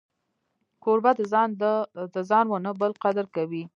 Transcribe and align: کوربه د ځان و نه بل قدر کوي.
کوربه 0.83 1.11
د 2.15 2.17
ځان 2.29 2.45
و 2.49 2.55
نه 2.65 2.71
بل 2.79 2.91
قدر 3.03 3.25
کوي. 3.35 3.63